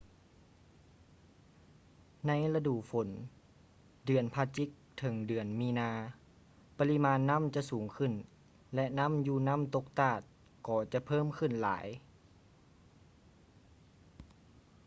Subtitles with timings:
[2.27, 3.09] ໃນລະດູຝົນ
[4.05, 5.91] ເດືອນພະຈິກ ເຖິງ ເດືອນມີນາ
[6.77, 8.13] ປະລິມານນໍ້າຈະສູງຂຶ້ນ
[8.75, 10.19] ແລະ ນ້ຳຢູ່ນ້ຳຕົກຕາດ
[10.67, 11.87] ກໍຈະເພີ່ມຂຶ້ນຫຼາຍ